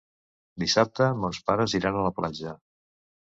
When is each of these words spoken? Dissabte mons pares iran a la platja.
Dissabte 0.63 1.09
mons 1.25 1.41
pares 1.51 1.77
iran 1.81 2.01
a 2.01 2.07
la 2.07 2.13
platja. 2.21 2.57